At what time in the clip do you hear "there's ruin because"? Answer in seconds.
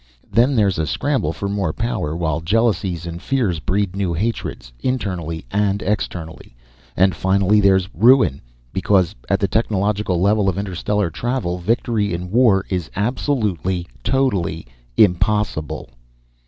7.61-9.13